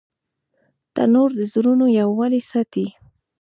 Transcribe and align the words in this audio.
تنور 0.93 1.29
د 1.39 1.41
زړونو 1.51 1.85
یووالی 1.99 2.41
ساتي 2.51 2.87